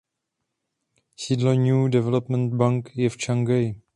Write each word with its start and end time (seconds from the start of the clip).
Sídlo 1.15 1.53
New 1.53 1.89
Development 1.91 2.53
Bank 2.53 2.89
je 2.95 3.09
v 3.09 3.21
Šanghaji. 3.21 3.81